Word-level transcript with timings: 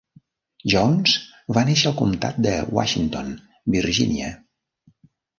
Jones 0.71 1.11
va 1.57 1.63
néixer 1.67 1.85
al 1.89 1.93
comtat 1.99 2.39
de 2.45 2.53
Washington, 2.77 3.29
Virgínia. 3.75 4.31